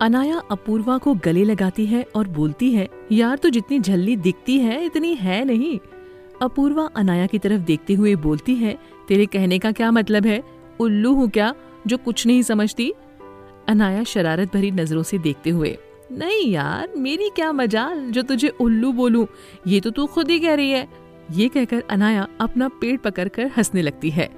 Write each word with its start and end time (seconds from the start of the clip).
अनाया 0.00 0.42
अपूर्वा 0.50 0.96
को 0.98 1.14
गले 1.14 1.44
लगाती 1.44 1.86
है 1.86 2.04
और 2.16 2.28
बोलती 2.28 2.70
है, 2.72 2.88
यार 3.12 3.36
तो 3.36 3.48
जितनी 3.48 3.78
झल्ली 3.80 4.16
दिखती 4.16 4.58
है, 4.58 4.84
इतनी 4.84 5.14
है 5.14 5.44
नहीं। 5.44 5.78
अपूर्वा 6.42 6.84
अनाया 6.96 7.26
की 7.26 7.38
तरफ़ 7.38 7.60
देखते 7.60 7.94
हुए 7.94 8.14
बोलती 8.16 8.54
है, 8.54 8.76
तेरे 9.08 9.26
कहने 9.26 9.58
का 9.58 9.72
क्या 9.72 9.90
मतलब 9.90 10.26
है? 10.26 10.42
उल्लू 10.80 11.14
हूँ 11.14 11.28
क्या, 11.30 11.54
जो 11.86 11.96
कुछ 11.96 12.26
नहीं 12.26 12.42
समझती? 12.42 12.92
अनाया 13.68 14.04
शरारत 14.04 14.54
भरी 14.54 14.70
नज़रों 14.70 15.02
से 15.02 15.18
देखते 15.18 15.50
हुए, 15.50 15.76
नहीं 16.12 16.50
यार, 16.52 16.88
मेरी 16.96 17.30
क्या 17.36 17.52
मजाल, 17.52 18.10
जो 18.10 18.22
तुझे 18.22 18.48
उल्लू 18.48 18.92
बोलूँ, 18.92 19.26
ये 19.66 19.80
तो 19.80 19.90
तू 19.90 20.06
खुद 20.06 20.30
ही 20.30 20.38
कह 20.40 20.54
रही 20.54 20.70
है। 20.70 20.88
ये 21.32 21.48
कहकर 21.48 21.82
अनाया 21.90 22.26
अपना 22.40 22.68
पेट 22.68 23.00
पकड़कर 23.00 23.50
हंसने 23.56 23.82
लगती 23.82 24.10
है। 24.10 24.30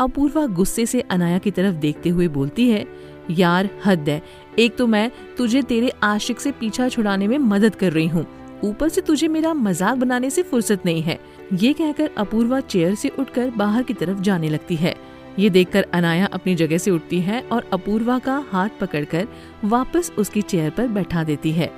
अपूर्वा 0.00 0.46
गुस्से 0.46 0.86
से 0.86 1.00
अनाया 1.00 1.38
की 1.38 1.50
तरफ़ 1.50 1.74
देखते 1.76 2.08
हुए 2.08 2.28
बोलती 2.28 2.68
है, 2.68 2.86
यार, 3.30 3.68
हद 3.84 4.08
है 4.08 4.22
एक 4.58 4.76
तो 4.76 4.86
मैं 4.86 5.10
तुझे 5.36 5.62
तेरे 5.62 5.92
आशिक 6.02 6.40
से 6.40 6.52
पीछा 6.52 6.88
छुड़ाने 6.88 7.28
में 7.28 7.38
मदद 7.38 7.74
कर 7.74 7.92
रही 7.92 8.06
हूँ। 8.06 8.26
ऊपर 8.64 8.88
से 8.88 9.00
तुझे 9.00 9.28
मेरा 9.28 9.52
मज़ाक 9.54 9.96
बनाने 9.96 10.30
से 10.30 10.42
फुर्सत 10.42 10.82
नहीं 10.86 11.02
है। 11.02 11.18
ये 11.52 11.72
कहकर 11.72 12.10
अपूर्वा 12.16 12.60
चेयर 12.60 12.94
से 12.94 13.08
उठकर 13.08 13.50
बाहर 13.50 13.82
की 13.82 13.94
तरफ़ 13.94 14.20
जाने 14.20 14.48
लगती 14.48 14.76
है। 14.76 14.94
ये 15.38 15.50
देखकर 15.50 15.86
अनाया 15.92 16.26
अपनी 16.26 16.54
जगह 16.54 16.78
से 16.78 16.90
उठती 16.90 17.20
है 17.20 17.40
और 17.42 17.68
अपूर्वा 17.72 18.18
का 18.18 18.36
हाथ 18.50 18.68
पकड़कर 18.80 19.28
वापस 19.64 20.12
उसकी 20.18 20.42
चेयर 20.42 20.70
पर 20.70 20.88
बैठा 20.88 21.24
देती 21.24 21.52
है। 21.52 21.70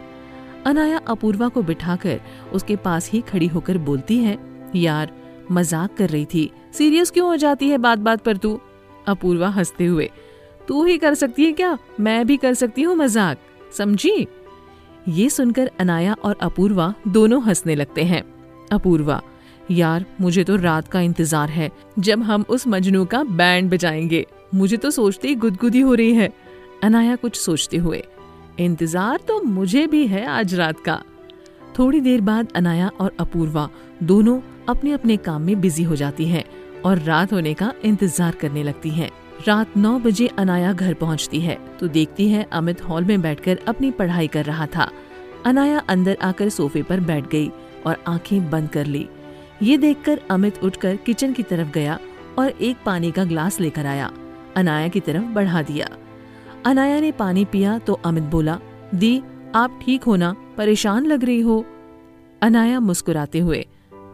अनाया 0.67 0.98
अपूर्वा 1.09 1.48
को 1.48 1.62
बिठाकर 1.62 2.20
उसके 2.53 2.77
पास 2.77 3.11
ही 3.11 3.20
खड़ी 3.20 3.47
होकर 3.47 3.79
बोलती 3.79 4.19
है, 4.19 4.39
यार, 4.77 5.12
मज़ाक 5.53 5.97
कर 5.97 6.09
रही 6.09 6.25
थी। 6.25 6.51
सीरियस 6.73 7.11
क्यों 7.11 7.29
हो 7.29 7.37
जाती 7.37 7.69
है 7.69 7.79
बात 7.79 7.98
बात 7.98 8.20
पर 8.20 8.37
तू? 8.37 8.59
अपूर्वा 9.06 9.48
हँसते 9.48 9.87
हुए 9.87 10.11
तू 10.69 10.85
ही 10.85 10.97
कर 10.99 11.15
सकती 11.15 11.45
है 11.45 11.53
क्या? 11.53 11.77
मैं 12.01 12.27
भी 12.27 12.37
कर 12.37 12.55
सकती 12.55 12.83
हूँ 12.83 12.97
मज़ाक। 12.97 13.39
समझी? 13.77 14.27
ये 15.09 15.29
सुनकर 15.31 15.71
अनाया 15.81 16.15
और 16.25 16.37
अपूर्वा 16.43 16.93
दोनों 17.09 17.43
हंसने 17.43 17.75
लगते 17.75 18.05
हैं। 18.05 18.23
अपूर्वा, 18.73 19.21
यार, 19.71 20.05
मुझे 20.21 20.45
तो 20.45 20.56
रात 20.56 20.89
का 20.89 21.01
इंतज़ार 21.01 21.51
है। 21.51 21.71
जब 21.98 22.23
हम 22.23 22.45
उस 22.48 22.67
मजनू 22.67 23.05
का 23.05 23.23
बैंड 23.25 23.71
बजाएँगे, 23.71 24.25
मुझे 24.55 24.77
तो 24.77 24.91
सोचते 24.91 25.29
ही 25.29 25.34
गुदगुदी 25.34 25.81
हो 25.81 25.95
रही 25.95 26.15
है। 26.15 26.33
अनाया 26.83 27.17
कुछ 27.17 27.37
सोचते 27.37 27.77
हुए, 27.77 28.03
इंतज़ार 28.61 29.21
तो 29.28 29.41
मुझे 29.43 29.87
भी 29.87 30.06
है 30.06 30.27
आज 30.27 30.55
रात 30.55 30.81
का। 30.81 31.03
थोड़ी 31.78 32.01
देर 32.01 32.21
बाद 32.21 32.53
अनाया 32.56 32.91
और 33.01 33.17
अपूर्वा 33.21 33.69
दोनों 34.03 34.41
अपने 34.69 34.93
अपने 34.93 35.17
काम 35.17 35.43
में 35.43 35.61
बिज़ी 35.61 35.83
हो 35.83 35.97
जाती 35.97 36.27
हैं 36.27 36.45
और 36.84 36.99
रात 36.99 37.33
होने 37.33 37.55
का 37.55 37.73
इंतज़ार 37.84 38.34
करने 38.34 38.62
लगती 38.62 38.91
हैं। 38.91 39.11
रात 39.41 39.77
नौ 39.77 39.99
बजे 39.99 40.27
अनाया 40.29 40.73
घर 40.73 40.95
पहुँचती 40.95 41.41
है। 41.41 41.59
तो 41.81 41.89
देखती 41.89 42.29
है, 42.29 42.47
अमित 42.53 42.85
हॉल 42.85 43.05
में 43.05 43.23
बैठकर 43.23 43.59
अपनी 43.69 43.91
पढ़ाई 43.91 44.29
कर 44.29 44.45
रहा 44.45 44.67
था। 44.67 44.91
अनाया 45.47 45.79
अंदर 45.79 46.17
आकर 46.23 46.49
सोफे 46.49 46.83
पर 46.83 47.01
बैठ 47.01 47.29
गई 47.29 47.51
और 47.87 48.03
आँखें 48.07 48.51
बंद 48.51 48.69
कर 48.69 48.87
ली। 48.87 49.09
ये 49.62 49.77
देखकर 49.77 50.21
अमित 50.31 50.62
उठकर 50.65 50.97
किचन 50.97 51.33
की 51.33 51.43
तरफ़ 51.43 51.71
गया 51.71 51.99
और 52.39 52.49
एक 52.51 52.77
पानी 52.87 53.11
का 53.11 53.25
ग्लास 53.25 53.61
लेकर 53.61 53.87
आया। 53.87 54.11
अनाया 54.57 54.89
की 54.89 55.01
तरफ़ 55.01 55.25
बढ़ा 55.25 55.62
दिया। 55.62 55.89
अनाया 56.67 57.01
ने 57.01 57.11
पानी 57.12 57.45
पिया 57.45 57.79
तो 57.79 57.93
अमित 58.05 58.25
बोला, 58.25 58.59
दी, 58.95 59.23
आप 59.55 59.79
ठीक 59.85 60.03
हो 60.03 60.17
ना? 60.17 60.35
परेशान 60.57 61.07
लग 61.07 61.25
रही 61.25 61.41
हो? 61.41 61.65
अनाया 62.43 62.81
मुस्कुराते 62.81 63.39
हुए, 63.39 63.67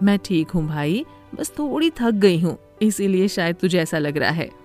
मैं 0.02 0.18
ठीक 0.18 0.50
हूँ 0.50 0.66
भाई, 0.68 1.04
बस 1.34 1.52
थोड़ी 1.58 1.90
थक 1.90 2.10
गई 2.10 2.40
हूँ, 2.40 2.56
इसीलिए 2.82 3.28
शायद 3.28 3.56
तुझे 3.56 3.78
ऐसा 3.78 3.98
लग 3.98 4.16
रहा 4.16 4.30
है। 4.30 4.59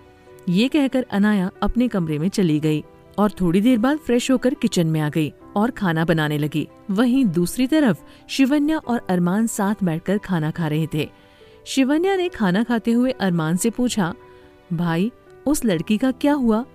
ये 0.49 0.67
कहकर 0.67 1.05
अनाया 1.11 1.49
अपने 1.63 1.87
कमरे 1.87 2.19
में 2.19 2.29
चली 2.29 2.59
गई 2.59 2.83
और 3.17 3.31
थोड़ी 3.31 3.61
देर 3.61 3.77
बाद 3.77 3.97
फ्रेश 3.97 4.31
होकर 4.31 4.53
किचन 4.53 4.87
में 4.87 4.99
आ 5.01 5.09
गई 5.09 5.33
और 5.55 5.71
खाना 5.71 6.05
बनाने 6.05 6.37
लगी। 6.37 6.67
वहीं 6.91 7.25
दूसरी 7.25 7.67
तरफ़ 7.67 8.03
शिवन्या 8.27 8.77
और 8.77 9.01
अरमान 9.09 9.47
साथ 9.47 9.83
बैठकर 9.83 10.17
खाना 10.17 10.51
खा 10.51 10.67
रहे 10.67 10.87
थे। 10.93 11.09
शिवन्या 11.65 12.15
ने 12.15 12.29
खाना 12.29 12.63
खाते 12.63 12.91
हुए 12.91 13.11
अरमान 13.11 13.57
से 13.57 13.69
पूछा, 13.69 14.13
भाई, 14.73 15.11
उस 15.45 15.65
लड़की 15.65 15.97
का 15.97 16.11
क्या 16.11 16.33
हुआ? 16.33 16.65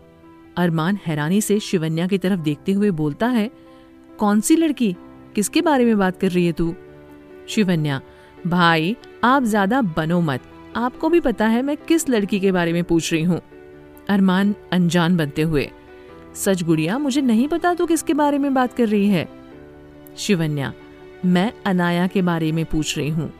अरमान 0.56 0.98
हैरानी 1.06 1.40
से 1.40 1.58
शिवन्या 1.60 2.06
की 2.06 2.18
तरफ़ 2.18 2.40
देखते 2.40 2.72
हुए 2.72 2.90
बोलता 2.90 3.26
है, 3.26 3.50
कौन 4.18 4.40
सी 4.40 4.56
लड़की? 4.56 4.96
किसके 5.34 5.60
बारे 5.60 5.84
में 5.84 5.98
बात 5.98 6.20
कर 6.20 6.30
रही 6.30 6.46
है 6.46 6.52
तू? 6.52 6.74
शिवन्या, 7.48 8.00
भाई, 8.46 8.96
आप 9.24 9.44
ज़्यादा 9.44 9.82
बनो 9.82 10.20
मत। 10.20 10.42
आपको 10.76 11.08
भी 11.08 11.20
पता 11.20 11.46
है 11.46 11.62
मैं 11.62 11.76
किस 11.76 12.08
लड़की 12.08 12.40
के 12.40 12.52
बारे 12.52 12.72
में 12.72 12.84
पूछ 12.84 13.12
रही 13.12 13.22
हूँ। 13.22 13.40
अरमान 14.10 14.54
अनजान 14.72 15.16
बनते 15.16 15.42
हुए, 15.42 15.70
सच 16.34 16.62
गुड़िया, 16.62 16.98
मुझे 16.98 17.20
नहीं 17.20 17.48
पता 17.48 17.74
तू 17.74 17.86
किसके 17.86 18.14
बारे 18.14 18.38
में 18.38 18.52
बात 18.54 18.72
कर 18.72 18.88
रही 18.88 19.08
है। 19.08 19.28
शिवन्या, 20.18 20.72
मैं 21.24 21.52
अनाया 21.66 22.06
के 22.06 22.22
बारे 22.22 22.52
में 22.52 22.64
पूछ 22.64 22.96
रही 22.98 23.08
हूँ। 23.08 23.32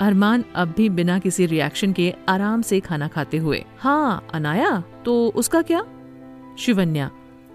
अरमान 0.00 0.44
अब 0.54 0.74
भी 0.76 0.88
बिना 0.88 1.18
किसी 1.18 1.46
रिएक्शन 1.46 1.92
के 1.92 2.12
आराम 2.28 2.62
से 2.62 2.80
खाना 2.80 3.08
खाते 3.08 3.36
हुए 3.36 3.64
हाँ 3.78 4.26
अनाया 4.34 4.82
तो 5.04 5.32
उसका 5.36 5.62
क्या? 5.62 5.84
शिवन्या, 6.58 7.10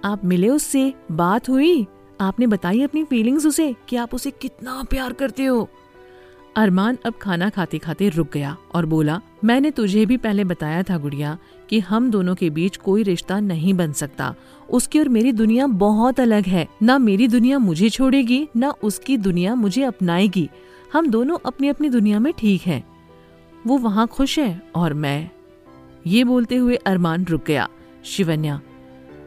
आप 0.06 0.26
मिले 0.26 0.50
उससे, 0.50 0.94
बात 1.12 1.50
हुई? 1.50 1.86
आपने 2.22 2.48
बताई 2.48 2.82
अपनी 2.82 3.04
फीलिंग्स 3.04 3.46
उसे, 3.46 3.76
कि 3.90 3.96
आप 3.96 4.14
उसे 4.16 4.32
कितना 4.32 4.84
प्यार 4.84 5.14
करते 5.14 5.46
हो? 5.46 5.70
अरमान 6.56 6.98
अब 7.06 7.14
खाना 7.22 7.50
खाते 7.50 7.78
खाते 7.78 8.10
रुक 8.10 8.32
गया 8.34 8.58
और 8.74 8.86
बोला, 8.86 9.22
मैंने 9.44 9.72
तुझे 9.72 10.06
भी 10.06 10.18
पहले 10.18 10.44
बताया 10.44 10.84
था 10.84 10.98
गुड़िया 10.98 11.38
कि 11.70 11.80
हम 11.80 12.12
दोनों 12.12 12.36
के 12.36 12.50
बीच 12.50 12.78
कोई 12.78 13.04
रिश्ता 13.04 13.40
नहीं 13.40 13.74
बन 13.74 13.92
सकता। 13.92 14.36
उसकी 14.70 15.00
और 15.00 15.10
मेरी 15.10 15.32
दुनिया 15.32 15.68
बहुत 15.68 16.20
अलग 16.20 16.46
है। 16.46 16.68
न 16.84 17.02
मेरी 17.02 17.28
दुनिया 17.28 17.60
मुझे 17.60 17.90
छोड़ेगी, 17.90 18.48
न 18.58 18.66
उसकी 18.66 19.18
दुनिया 19.18 19.56
मुझे 19.56 19.84
अपनाएगी। 19.84 20.50
हम 20.94 21.08
दोनों 21.08 21.38
अपनी 21.46 21.68
अपनी 21.68 21.90
दुनिया 21.90 22.20
में 22.20 22.34
ठीक 22.34 22.62
हैं। 22.62 22.84
वो 23.68 23.78
वहाँ 23.78 24.08
खुश 24.08 24.40
है 24.40 24.62
और 24.76 24.94
मैं 24.94 25.30
ये 26.08 26.24
बोलते 26.24 26.56
हुए 26.56 26.76
अरमान 26.76 27.26
रुक 27.26 27.46
गया। 27.46 27.70
शिवन्या, 28.04 28.62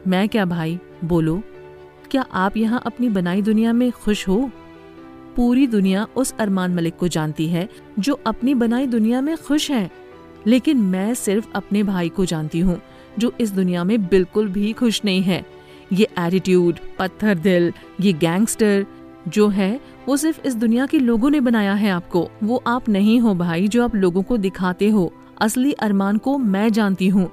मैं 0.07 0.29
क्या 0.29 0.45
भाई? 0.45 0.79
बोलो, 1.03 1.41
क्या 2.11 2.21
आप 2.21 2.57
यहाँ 2.57 2.81
अपनी 2.85 3.09
बनाई 3.09 3.41
दुनिया 3.41 3.73
में 3.73 3.91
खुश 3.91 4.27
हो? 4.27 4.51
पूरी 5.37 5.67
दुनिया 5.67 6.07
उस 6.15 6.33
अरमान 6.39 6.75
मलिक 6.75 6.95
को 6.97 7.07
जानती 7.07 7.47
है, 7.47 7.69
जो 7.99 8.19
अपनी 8.27 8.53
बनाई 8.53 8.87
दुनिया 8.87 9.21
में 9.21 9.37
खुश 9.37 9.71
है। 9.71 9.91
लेकिन 10.47 10.77
मैं 10.77 11.13
सिर्फ़ 11.13 11.47
अपने 11.55 11.83
भाई 11.83 12.09
को 12.09 12.25
जानती 12.25 12.59
हूँ, 12.59 12.81
जो 13.19 13.33
इस 13.39 13.51
दुनिया 13.51 13.83
में 13.83 14.07
बिल्कुल 14.07 14.47
भी 14.47 14.73
खुश 14.73 15.01
नहीं 15.05 15.21
है। 15.21 15.45
ये 15.93 16.07
एटीट्यूड 16.19 16.79
पत्थर 16.99 17.35
दिल 17.35 17.73
ये 18.01 18.13
गैंगस्टर 18.13 18.85
जो 19.27 19.47
है, 19.47 19.81
वो 20.07 20.17
सिर्फ़ 20.17 20.41
इस 20.47 20.55
दुनिया 20.55 20.85
के 20.85 20.99
लोगों 20.99 21.29
ने 21.29 21.39
बनाया 21.39 21.73
है 21.73 21.91
आपको। 21.91 22.29
वो 22.43 22.63
आप 22.67 22.89
नहीं 22.89 23.19
हो 23.19 23.35
भाई, 23.35 23.67
जो 23.67 23.83
आप 23.83 23.95
लोगों 23.95 24.23
को 24.23 24.37
दिखाते 24.37 24.89
हो। 24.89 25.13
असली 25.41 25.71
अरमान 25.71 26.17
को 26.17 26.37
मैं 26.37 26.71
जानती 26.71 27.07
हूँ, 27.07 27.31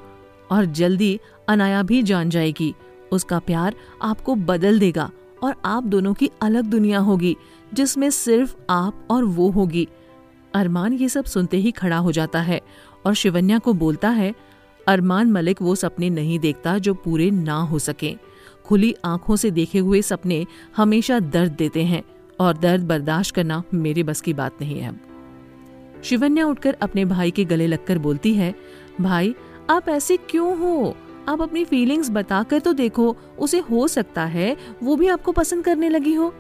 और 0.51 0.65
जल्दी 0.65 1.21
अनाया 1.49 1.83
भी 1.83 2.03
जान 2.03 2.31
जाएगी। 2.31 2.75
उसका 3.13 3.39
प्यार 3.39 3.75
आपको 4.03 4.35
बदल 4.35 4.79
देगा। 4.79 5.11
और 5.45 5.55
आप 5.65 5.85
दोनों 5.85 6.15
की 6.15 6.31
अलग 6.43 6.65
दुनिया 6.65 6.99
होगी, 6.99 7.37
जिसमें 7.75 8.11
सिर्फ़ 8.11 8.57
आप 8.71 9.07
और 9.11 9.25
वो 9.25 9.51
होगी। 9.51 9.89
अरमान 10.55 10.93
ये 10.93 11.09
सब 11.09 11.25
सुनते 11.25 11.57
ही 11.57 11.71
खड़ा 11.71 11.97
हो 11.97 12.13
जाता 12.13 12.41
है 12.41 12.61
और 13.07 13.15
शिवन्या 13.15 13.59
को 13.59 13.73
बोलता 13.73 14.09
है, 14.09 14.35
अरमान 14.89 15.33
मलिक 15.33 15.63
वो 15.63 15.75
सपने 15.75 16.11
नहीं 16.11 16.39
देखता 16.39 16.79
जो 16.79 16.95
पूरे 16.95 17.31
ना 17.31 17.55
हो 17.55 17.79
सके। 17.79 18.17
खुली 18.65 18.95
आँखों 19.05 19.37
से 19.37 19.51
देखे 19.51 19.79
हुए 19.79 20.03
सपने 20.03 20.47
हमेशा 20.77 21.21
दर्द 21.21 21.53
देते 21.53 21.85
हैं 21.85 22.03
और 22.41 22.59
दर्द 22.59 22.85
बर्दाश्त 22.85 23.35
करना 23.35 23.63
मेरे 23.75 24.03
बस 24.03 24.21
की 24.21 24.33
बात 24.33 24.59
नहीं 24.61 24.81
है। 24.81 25.01
शिवन्या 26.05 26.47
उठकर 26.47 26.77
अपने 26.83 27.05
भाई 27.05 27.31
के 27.31 27.45
गले 27.45 27.67
लगकर 27.67 27.99
बोलती 27.99 28.35
है, 28.35 28.55
भाई, 29.01 29.35
आप 29.71 29.89
ऐसे 29.89 30.17
क्यों 30.17 30.59
हो? 30.59 30.97
आप 31.29 31.43
अपनी 31.43 31.65
फीलिंग्स 31.65 32.11
बताकर 32.11 32.59
तो 32.59 32.73
देखो, 32.73 33.17
उसे 33.39 33.59
हो 33.61 33.87
सकता 33.89 34.25
है 34.25 34.57
वो 34.83 34.97
भी 34.97 35.09
आपको 35.09 35.33
पसंद 35.33 35.65
करने 35.65 35.89
लगी 35.89 36.15
हो। 36.15 36.33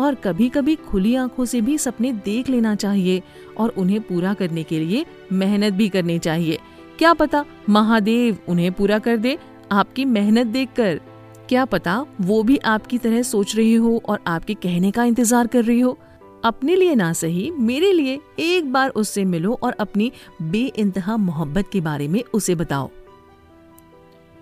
और 0.00 0.14
कभी 0.14 0.48
कभी 0.48 0.74
खुली 0.80 1.14
आँखों 1.14 1.44
से 1.44 1.60
भी 1.60 1.76
सपने 1.78 2.12
देख 2.14 2.48
लेना 2.48 2.74
चाहिए 2.74 3.22
और 3.56 3.68
उन्हें 3.68 4.00
पूरा 4.00 4.34
करने 4.34 4.62
के 4.62 4.78
लिए 4.80 5.04
मेहनत 5.32 5.72
भी 5.72 5.88
करनी 5.88 6.18
चाहिए। 6.18 6.58
क्या 6.98 7.12
पता 7.14 7.44
महादेव 7.68 8.38
उन्हें 8.48 8.72
पूरा 8.72 8.98
कर 8.98 9.16
दे, 9.16 9.36
आपकी 9.72 10.04
मेहनत 10.04 10.46
देखकर। 10.46 11.00
क्या 11.48 11.64
पता 11.64 12.04
वो 12.20 12.42
भी 12.42 12.56
आपकी 12.56 12.98
तरह 12.98 13.22
सोच 13.22 13.56
रही 13.56 13.74
हो 13.74 14.00
और 14.06 14.20
आपके 14.26 14.54
कहने 14.54 14.90
का 14.90 15.04
इंतज़ार 15.04 15.46
कर 15.46 15.64
रही 15.64 15.80
हो। 15.80 15.98
अपने 16.44 16.76
लिए 16.76 16.94
ना 16.94 17.12
सही, 17.12 17.50
मेरे 17.50 17.92
लिए 17.92 18.18
एक 18.38 18.72
बार 18.72 18.90
उससे 18.90 19.24
मिलो 19.24 19.58
और 19.62 19.72
अपनी 19.72 20.10
बे 20.42 20.72
मोहब्बत 21.08 21.68
के 21.72 21.80
बारे 21.80 22.08
में 22.08 22.22
उसे 22.34 22.54
बताओ। 22.54 22.90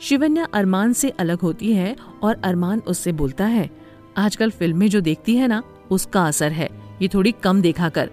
शिवन्या 0.00 0.44
अरमान 0.54 0.92
से 0.92 1.08
अलग 1.10 1.40
होती 1.40 1.72
है 1.72 1.96
और 2.22 2.40
अरमान 2.44 2.80
उससे 2.80 3.12
बोलता 3.12 3.44
है, 3.44 3.70
आजकल 4.16 4.50
फ़िल्में 4.50 4.88
जो 4.88 5.00
देखती 5.00 5.36
है 5.36 5.48
ना, 5.48 5.62
उसका 5.90 6.26
असर 6.26 6.52
है, 6.52 6.68
ये 7.02 7.08
थोड़ी 7.08 7.32
कम 7.32 7.60
देखा 7.62 7.88
कर। 7.88 8.10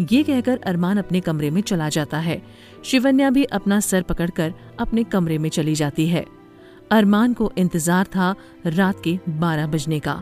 ये 0.00 0.22
कहकर 0.22 0.58
अरमान 0.58 0.98
अपने 0.98 1.20
कमरे 1.20 1.50
में 1.50 1.60
चला 1.60 1.88
जाता 1.88 2.18
है। 2.18 2.42
शिवन्या 2.84 3.30
भी 3.30 3.44
अपना 3.44 3.78
सर 3.80 4.02
पकड़कर 4.02 4.52
अपने 4.80 5.04
कमरे 5.04 5.38
में 5.38 5.48
चली 5.48 5.74
जाती 5.74 6.06
है। 6.08 6.24
अरमान 6.90 7.32
को 7.32 7.52
इंतज़ार 7.58 8.06
था 8.06 8.34
रात 8.66 9.02
के 9.04 9.18
बारह 9.28 9.66
बजने 9.66 9.98
का। 10.00 10.20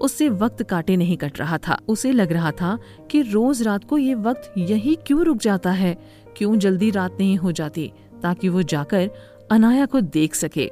उससे 0.00 0.28
वक्त 0.28 0.62
काटे 0.62 0.96
नहीं 0.96 1.16
कट 1.16 1.38
रहा 1.38 1.58
था, 1.58 1.78
उसे 1.88 2.12
लग 2.12 2.32
रहा 2.32 2.50
था 2.50 2.78
कि 3.10 3.22
रोज 3.22 3.62
रात 3.62 3.84
को 3.84 3.98
ये 3.98 4.14
वक्त 4.14 4.52
यही 4.58 4.94
क्यों 5.06 5.24
रुक 5.24 5.36
जाता 5.36 5.70
है, 5.70 5.96
क्यों 6.36 6.56
जल्दी 6.58 6.90
रात 6.90 7.16
नहीं 7.20 7.36
हो 7.36 7.52
जाती, 7.52 7.92
ताकि 8.22 8.48
वो 8.48 8.62
जाकर 8.62 9.10
अनाया 9.50 9.86
को 9.86 10.00
देख 10.00 10.34
सके। 10.34 10.66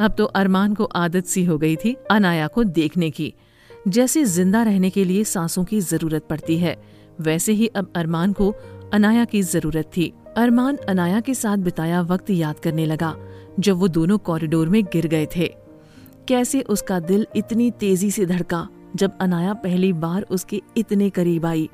अब 0.00 0.14
तो 0.18 0.24
अरमान 0.24 0.74
को 0.74 0.84
आदत 0.84 1.26
सी 1.26 1.44
हो 1.44 1.58
गई 1.58 1.76
थी 1.76 1.96
अनाया 2.10 2.46
को 2.46 2.64
देखने 2.64 3.10
की। 3.10 3.32
जैसे 3.88 4.24
ज़िंदा 4.24 4.62
रहने 4.62 4.90
के 4.90 5.04
लिए 5.04 5.24
सांसों 5.24 5.64
की 5.64 5.80
ज़रूरत 5.80 6.26
पड़ती 6.30 6.58
है, 6.58 6.76
वैसे 7.20 7.52
ही 7.52 7.66
अब 7.66 7.92
अरमान 7.96 8.32
को 8.32 8.54
अनाया 8.94 9.24
की 9.24 9.42
ज़रूरत 9.42 9.90
थी। 9.96 10.12
अरमान 10.36 10.76
अनाया 10.88 11.20
के 11.20 11.34
साथ 11.34 11.56
बिताया 11.56 12.00
वक्त 12.02 12.30
याद 12.30 12.58
करने 12.58 12.86
लगा, 12.86 13.14
जब 13.60 13.76
वो 13.76 13.88
दोनों 13.88 14.18
कॉरिडोर 14.18 14.68
में 14.68 14.82
गिर 14.84 15.06
गए 15.06 15.26
थे। 15.36 15.46
कैसे 16.28 16.60
उसका 16.60 16.98
दिल 17.00 17.26
इतनी 17.36 17.70
तेज़ी 17.70 18.10
से 18.10 18.26
धड़का, 18.26 18.66
जब 18.96 19.18
अनाया 19.20 19.54
पहली 19.54 19.92
बार 19.94 20.26
उसके 20.30 20.60
इतने 20.76 21.10
करीब 21.10 21.46
आई। 21.46 21.68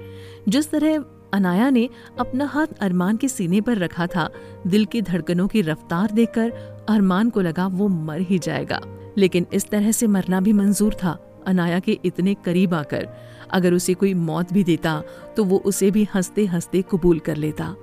जिस 0.49 0.71
तरह 0.71 1.05
अनाया 1.32 1.69
ने 1.70 1.88
अपना 2.19 2.44
हाथ 2.44 2.67
अरमान 2.81 3.17
के 3.17 3.29
सीने 3.29 3.61
पर 3.61 3.79
रखा 3.79 4.06
था। 4.06 4.29
दिल 4.67 4.84
की 4.84 5.02
धड़कनों 5.02 5.46
की 5.49 5.62
रफ्तार 5.62 6.11
देखकर 6.11 6.50
अरमान 6.88 7.31
को 7.31 7.40
लगा 7.40 7.67
वो 7.67 7.88
मर 7.88 8.20
ही 8.20 8.38
जाएगा। 8.38 8.81
लेकिन 9.19 9.46
इस 9.52 9.69
तरह 9.69 9.93
से 9.93 10.06
मरना 10.06 10.40
भी 10.40 10.52
मंजूर 10.52 10.94
था। 10.94 11.19
अनाया 11.46 11.79
के 11.79 11.99
इतने 12.05 12.34
करीब 12.34 12.75
आकर 12.75 13.08
अगर 13.50 13.75
उसे 13.75 13.94
कोई 13.94 14.12
मौत 14.14 14.52
भी 14.52 14.64
देता 14.64 15.02
तो 15.37 15.44
वो 15.44 15.56
उसे 15.67 15.90
भी 15.90 16.06
हँसते 16.14 16.44
हँसते 16.46 16.82
कबूल 16.82 17.19
कर 17.19 17.37
लेता। 17.37 17.75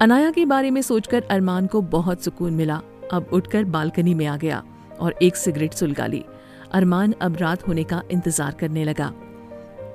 अनाया 0.00 0.30
के 0.30 0.44
बारे 0.44 0.70
में 0.70 0.82
सोचकर 0.82 1.24
अरमान 1.30 1.66
को 1.66 1.80
बहुत 1.82 2.24
सुकून 2.24 2.54
मिला। 2.54 2.80
अब 3.12 3.30
उठकर 3.32 3.64
बालकनी 3.66 4.14
में 4.14 4.26
आ 4.26 4.36
गया 4.36 4.62
और 5.00 5.14
एक 5.22 5.36
सिगरेट 5.36 5.72
सुलगा 5.72 6.06
ली। 6.06 6.24
अरमान 6.72 7.14
अब 7.22 7.36
रात 7.36 7.66
होने 7.68 7.84
का 7.84 8.02
इंतज़ार 8.10 8.54
करने 8.54 8.84
लगा। 8.84 9.12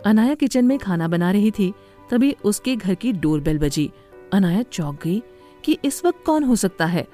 अनाया 0.06 0.34
किचन 0.34 0.66
में 0.66 0.78
खाना 0.78 1.08
बना 1.08 1.32
रही 1.32 1.52
थी। 1.52 1.74
तभी 2.12 2.36
उसके 2.44 2.76
घर 2.76 2.94
की 2.94 3.12
डोरबेल 3.14 3.58
बजी। 3.60 3.90
अनायत 4.34 4.70
चौंक 4.70 5.00
गई 5.04 5.22
कि 5.64 5.78
इस 5.86 6.04
वक्त 6.06 6.24
कौन 6.26 6.44
हो 6.44 6.56
सकता 6.56 6.86
है? 6.86 7.08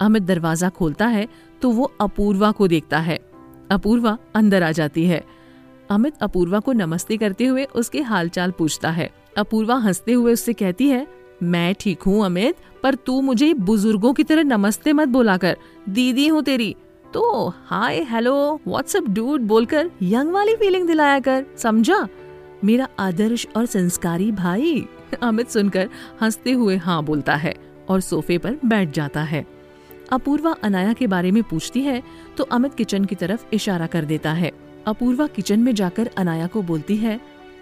अमित 0.00 0.22
दरवाज़ा 0.22 0.68
खोलता 0.68 1.06
है 1.06 1.26
तो 1.62 1.70
वो 1.70 1.92
अपूर्वा 2.00 2.50
को 2.50 2.68
देखता 2.68 2.98
है। 2.98 3.18
अपूर्वा 3.70 4.16
अंदर 4.34 4.62
आ 4.62 4.70
जाती 4.72 5.04
है। 5.06 5.22
अमित 5.90 6.14
अपूर्वा 6.22 6.58
को 6.60 6.72
नमस्ते 6.72 7.16
करते 7.16 7.46
हुए 7.46 7.64
उसके 7.64 8.02
हालचाल 8.02 8.50
पूछता 8.50 8.90
है। 8.90 9.10
अपूर्वा 9.38 9.76
हँसते 9.76 10.12
हुए 10.12 10.32
उससे 10.32 10.52
कहती 10.52 10.88
है, 10.88 11.06
मैं 11.42 11.74
ठीक 11.80 12.02
हूँ 12.02 12.24
अमित, 12.24 12.56
पर 12.82 12.94
तू 12.96 13.20
मुझे 13.20 13.52
बुज़ुर्गों 13.54 14.12
की 14.12 14.24
तरह 14.24 14.42
नमस्ते 14.42 14.92
मत 14.92 15.08
बोला 15.08 15.36
कर 15.36 15.56
दीदी 15.88 16.26
हूँ 16.28 16.42
तेरी। 16.42 16.74
तो 17.14 17.48
hi, 17.48 18.02
hello 18.02 18.60
what's up 18.68 19.08
dude 19.08 19.40
बोलकर 19.40 19.90
यंग 20.02 20.32
वाली 20.32 20.54
फीलिंग 20.56 20.86
दिलाया 20.86 21.20
कर, 21.20 21.44
समझा? 21.56 22.06
मेरा 22.64 22.88
आदर्श 22.98 23.46
और 23.56 23.66
संस्कारी 23.66 24.30
भाई? 24.32 24.86
अमित 25.22 25.48
सुनकर 25.48 25.88
हँसते 26.22 26.52
हुए 26.52 26.76
हाँ 26.76 27.02
बोलता 27.04 27.34
है 27.34 27.54
और 27.88 28.00
सोफे 28.00 28.38
पर 28.38 28.56
बैठ 28.64 28.90
जाता 28.90 29.22
है। 29.22 29.44
अपूर्वा 30.12 30.54
अनाया 30.62 30.92
के 30.92 31.06
बारे 31.06 31.30
में 31.30 31.42
पूछती 31.42 31.80
है 31.80 32.02
तो 32.36 32.44
अमित 32.44 32.74
किचन 32.74 33.04
की 33.04 33.14
तरफ़ 33.14 33.44
इशारा 33.52 33.86
कर 33.86 34.04
देता 34.04 34.32
है। 34.32 34.50
अपूर्वा 34.86 35.26
किचन 35.26 35.60
में 35.60 35.74
जाकर 35.74 36.10
अनाया 36.18 36.46
को 36.46 36.62
बोलती 36.62 36.96
है, 36.96 37.20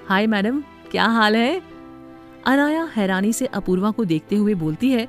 हाय 0.09 0.27
मैडम, 0.27 0.61
क्या 0.91 1.05
हाल 1.05 1.37
है? 1.37 1.61
अनाया 2.47 2.89
हैरानी 2.97 3.33
से 3.33 3.47
अपूर्वा 3.47 3.91
को 3.91 4.05
देखते 4.05 4.37
हुए 4.37 4.55
बोलती 4.55 4.91
है, 4.91 5.09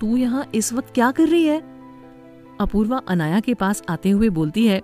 तू 0.00 0.16
यहाँ 0.16 0.46
इस 0.54 0.72
वक्त 0.72 0.92
क्या 0.94 1.10
कर 1.10 1.28
रही 1.28 1.44
है? 1.44 1.58
अपूर्वा 2.60 3.00
अनाया 3.08 3.40
के 3.40 3.54
पास 3.54 3.82
आते 3.88 4.10
हुए 4.10 4.28
बोलती 4.28 4.66
है, 4.66 4.80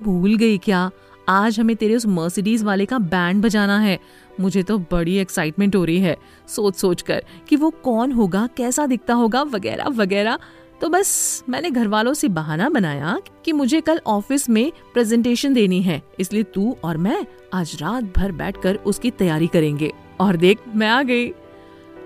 भूल 0.00 0.36
गई 0.36 0.58
क्या? 0.58 0.90
आज 1.28 1.60
हमें 1.60 1.76
तेरे 1.76 1.96
उस 1.96 2.06
मर्सिडीज 2.06 2.62
वाले 2.62 2.84
का 2.84 2.98
बैंड 2.98 3.42
बजाना 3.42 3.78
है। 3.78 3.98
मुझे 4.40 4.62
तो 4.62 4.78
बड़ी 4.78 5.16
एक्साइटमेंट 5.16 5.76
हो 5.76 5.84
रही 5.84 5.98
है। 5.98 6.16
सोच 6.48 6.76
सोच 6.76 7.02
कर 7.02 7.24
कि 7.48 7.56
वो 7.56 7.70
कौन 7.70 8.12
होगा, 8.12 8.48
कैसा 8.56 8.86
दिखता 8.86 9.14
होगा, 9.14 9.42
वगैरह 9.42 9.84
वगैरह। 9.84 10.38
तो 10.80 10.88
बस, 10.88 11.44
मैंने 11.48 11.70
घर 11.70 11.88
वालों 11.88 12.14
से 12.14 12.28
बहाना 12.28 12.68
बनाया 12.68 13.18
कि 13.44 13.52
मुझे 13.52 13.80
कल 13.80 14.00
ऑफ़िस 14.06 14.50
में 14.50 14.72
प्रेजेंटेशन 14.92 15.54
देनी 15.54 15.82
है। 15.82 16.02
इसलिए 16.20 16.42
तू 16.42 16.76
और 16.84 16.96
मैं 16.96 17.26
आज 17.54 17.78
रात 17.80 18.04
भर 18.18 18.32
बैठकर 18.32 18.74
उसकी 18.74 19.10
तैयारी 19.10 19.46
करेंगे। 19.46 19.92
और 20.20 20.36
देख, 20.36 20.58
मैं 20.74 20.88
आ 20.88 21.02
गई। 21.02 21.32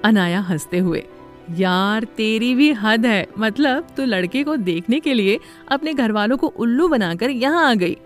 अनाया 0.04 0.40
हँसते 0.40 0.78
हुए, 0.78 1.06
यार, 1.56 2.04
तेरी 2.04 2.54
भी 2.54 2.72
हद 2.72 3.06
है। 3.06 3.26
मतलब 3.38 3.86
तू 3.96 4.04
लड़के 4.04 4.44
को 4.44 4.56
देखने 4.56 5.00
के 5.00 5.14
लिए 5.14 5.40
अपने 5.68 5.94
घर 5.94 6.12
वालों 6.12 6.36
को 6.36 6.46
उल्लू 6.46 6.88
बनाकर 6.88 7.30
यहाँ 7.30 7.70
आ 7.70 7.74
गई। 7.74 7.96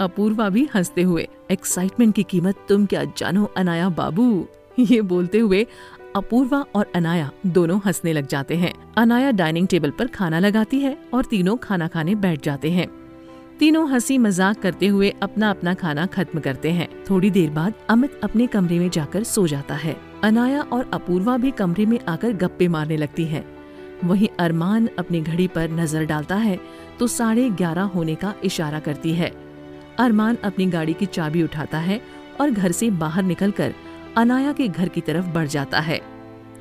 अपूर्वा 0.00 0.48
भी 0.48 0.68
हँसते 0.74 1.02
हुए 1.02 1.28
एक्साइटमेंट 1.50 2.14
की 2.14 2.22
कीमत 2.22 2.64
तुम 2.68 2.86
क्या 2.86 3.04
जानो, 3.16 3.44
अनाया 3.56 3.88
बाबू? 3.90 4.46
ये 4.80 5.00
बोलते 5.02 5.38
हुए 5.38 5.66
अपूर्वा 6.16 6.64
और 6.74 6.90
अनाया 6.94 7.30
दोनों 7.46 7.80
हंसने 7.86 8.12
लग 8.12 8.26
जाते 8.26 8.56
हैं। 8.56 8.72
अनाया 8.96 9.30
डाइनिंग 9.30 9.68
टेबल 9.68 9.90
पर 9.90 10.06
खाना 10.06 10.38
लगाती 10.38 10.80
है 10.80 10.96
और 11.14 11.24
तीनों 11.24 11.56
खाना 11.56 11.88
खाने 11.88 12.14
बैठ 12.14 12.42
जाते 12.42 12.70
हैं। 12.70 12.88
तीनों 13.58 13.88
हँसी 13.88 14.16
मज़ाक 14.18 14.60
करते 14.60 14.86
हुए 14.86 15.12
अपना 15.22 15.50
अपना 15.50 15.74
खाना 15.74 16.06
खत्म 16.06 16.40
करते 16.40 16.70
हैं। 16.70 16.88
थोड़ी 17.10 17.30
देर 17.30 17.50
बाद 17.50 17.74
अमित 17.90 18.20
अपने 18.24 18.46
कमरे 18.46 18.78
में 18.78 18.88
जाकर 18.90 19.24
सो 19.24 19.46
जाता 19.46 19.74
है। 19.74 19.96
अनाया 20.24 20.62
और 20.62 20.90
अपूर्वा 20.92 21.36
भी 21.36 21.50
कमरे 21.50 21.86
में 21.86 21.98
आकर 22.08 22.32
गप्पे 22.34 22.68
मारने 22.68 22.96
लगती 22.96 23.24
है। 23.24 23.44
वहीं 24.04 24.28
अरमान 24.40 24.88
अपनी 24.98 25.20
घड़ी 25.20 25.46
पर 25.48 25.70
नज़र 25.70 26.04
डालता 26.04 26.36
है 26.36 26.58
तो 26.98 27.06
साढ़े 27.06 27.48
ग्यारह 27.50 27.82
होने 27.88 28.14
का 28.14 28.34
इशारा 28.44 28.78
करती 28.80 29.12
है। 29.12 29.30
अरमान 29.98 30.36
अपनी 30.44 30.66
गाड़ी 30.66 30.92
की 30.92 31.06
चाबी 31.06 31.42
उठाता 31.42 31.78
है 31.78 32.00
और 32.40 32.50
घर 32.50 32.72
से 32.72 32.90
बाहर 32.92 33.22
निकलकर 33.22 33.74
अनाया 34.16 34.52
के 34.52 34.68
घर 34.68 34.88
की 34.88 35.00
तरफ़ 35.00 35.26
बढ़ 35.28 35.46
जाता 35.48 35.80
है। 35.80 36.00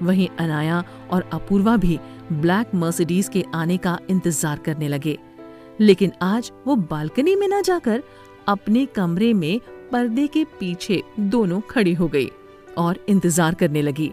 वहीं 0.01 0.27
अनाया 0.39 0.83
और 1.11 1.29
अपूर्वा 1.33 1.75
भी 1.77 1.99
ब्लैक 2.31 2.75
मर्सिडीज 2.75 3.29
के 3.29 3.43
आने 3.55 3.77
का 3.77 3.97
इंतज़ार 4.09 4.59
करने 4.59 4.87
लगे। 4.87 5.17
लेकिन 5.79 6.11
आज 6.21 6.51
वो 6.67 6.75
बालकनी 6.75 7.35
में 7.35 7.47
न 7.47 7.61
जाकर 7.61 8.03
अपने 8.47 8.85
कमरे 8.85 9.33
में 9.33 9.59
पर्दे 9.91 10.27
के 10.27 10.43
पीछे 10.59 11.01
दोनों 11.19 11.59
खड़ी 11.61 11.93
हो 11.93 12.07
गई 12.07 12.29
और 12.77 13.05
इंतज़ार 13.09 13.53
करने 13.53 13.81
लगी। 13.81 14.11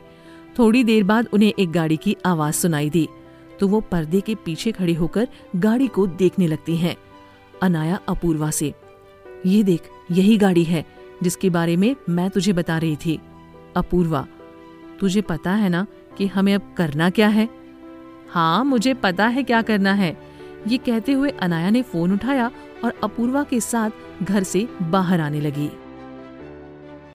थोड़ी 0.59 0.83
देर 0.85 1.05
बाद 1.05 1.29
उन्हें 1.33 1.53
एक 1.59 1.71
गाड़ी 1.73 1.97
की 1.97 2.17
आवाज़ 2.27 2.55
सुनाई 2.55 2.91
दी 2.91 3.09
तो 3.61 3.69
वो 3.69 3.81
पर्दे 3.83 4.21
के 4.21 4.35
पीछे 4.35 4.73
खड़ी 4.73 4.95
होकर 4.95 5.29
गाड़ी 5.57 5.87
को 5.89 6.07
देखने 6.09 6.47
लगती 6.47 6.77
हैं। 6.77 6.97
अनाया 7.63 7.99
अपूर्वा 8.09 8.51
से 8.51 8.73
ये 9.47 9.63
देख, 9.63 9.91
यही 10.11 10.37
गाड़ी 10.37 10.65
है, 10.65 10.85
जिसके 11.23 11.51
बारे 11.51 11.77
में 11.77 11.97
मैं 12.09 12.31
तुझे 12.31 12.53
बता 12.53 12.79
रही 12.79 12.97
थी। 12.97 13.21
अपूर्वा, 13.77 14.27
तुझे 15.01 15.21
पता 15.21 15.51
है 15.51 15.69
ना 15.69 15.87
कि 16.19 16.27
हमें 16.27 16.55
अब 16.55 16.75
करना 16.77 17.11
क्या 17.11 17.29
है? 17.29 17.49
हाँ 18.31 18.65
मुझे 18.65 18.95
पता 18.95 19.27
है 19.27 19.43
क्या 19.43 19.63
करना 19.63 19.93
है। 19.93 20.19
ये 20.69 20.79
कहते 20.79 21.13
हुए 21.13 21.31
अनाया 21.31 21.71
ने 21.71 21.83
फ़ोन 21.83 22.13
उठाया 22.13 22.51
और 22.85 23.01
अपूर्वा 23.05 23.43
के 23.43 23.61
साथ 23.61 23.91
घर 24.23 24.43
से 24.43 24.69
बाहर 24.83 25.21
आने 25.21 25.41
लगी। 25.41 25.71